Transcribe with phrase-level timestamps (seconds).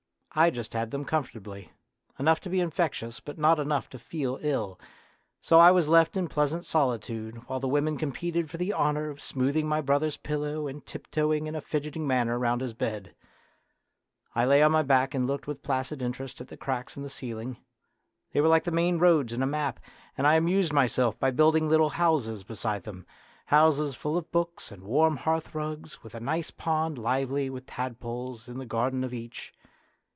[0.33, 1.73] I just had them comfortably;
[2.17, 4.79] enough to be infectious, but not enough to feel ill,
[5.41, 9.21] so I was left in pleasant solitude while the women competed for the honour of
[9.21, 13.13] smoothing my brothers' pillow and tiptoeing in a fidgeting manner round his bed.
[14.33, 16.39] I lay on my back and looked 32 A DKAMA OF YOUTH with placid interest
[16.39, 17.57] at the cracks in the ceil ing.
[18.31, 19.81] They were like the main roads in a map,
[20.17, 23.05] and I amused myself by building little houses beside them
[23.47, 28.47] houses full of books and warm hearthrugs, and with a nice pond lively with tadpoles
[28.47, 29.53] in the garden of each.